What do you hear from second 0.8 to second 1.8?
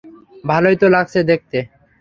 তো লাগছে দেখতে।